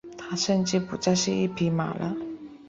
[0.17, 2.15] 他甚至不再是一匹马了。